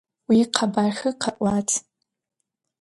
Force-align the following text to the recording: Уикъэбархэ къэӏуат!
Уикъэбархэ 0.29 1.09
къэӏуат! 1.21 1.69